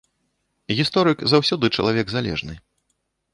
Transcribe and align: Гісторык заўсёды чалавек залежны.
Гісторык 0.79 1.21
заўсёды 1.33 1.65
чалавек 1.81 2.07
залежны. 2.15 2.59